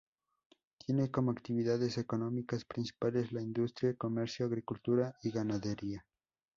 Tiene 0.83 1.11
como 1.11 1.29
actividades 1.29 1.99
económicas 1.99 2.65
principales 2.65 3.31
la 3.31 3.43
industria, 3.43 3.93
comercio, 3.95 4.47
agricultura 4.47 5.15
y 5.21 5.29
ganadería. 5.29 6.03